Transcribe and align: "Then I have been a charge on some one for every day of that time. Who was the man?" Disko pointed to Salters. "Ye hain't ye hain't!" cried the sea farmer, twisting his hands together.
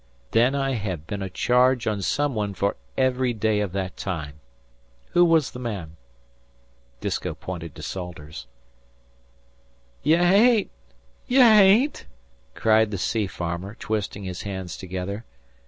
"Then 0.31 0.55
I 0.55 0.71
have 0.71 1.05
been 1.05 1.21
a 1.21 1.29
charge 1.29 1.85
on 1.85 2.01
some 2.01 2.33
one 2.33 2.55
for 2.55 2.75
every 2.97 3.33
day 3.33 3.59
of 3.59 3.71
that 3.73 3.97
time. 3.97 4.39
Who 5.11 5.23
was 5.23 5.51
the 5.51 5.59
man?" 5.59 5.95
Disko 7.01 7.35
pointed 7.39 7.75
to 7.75 7.83
Salters. 7.83 8.47
"Ye 10.01 10.15
hain't 10.15 10.71
ye 11.27 11.37
hain't!" 11.39 12.07
cried 12.55 12.89
the 12.89 12.97
sea 12.97 13.27
farmer, 13.27 13.75
twisting 13.75 14.23
his 14.23 14.41
hands 14.41 14.75
together. 14.75 15.23